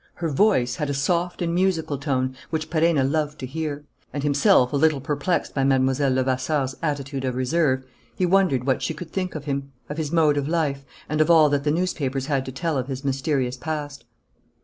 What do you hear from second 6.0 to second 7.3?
Levasseur's attitude